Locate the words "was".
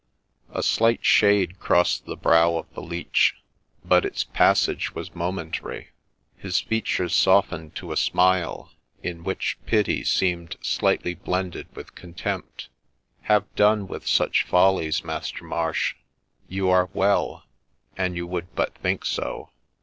4.95-5.13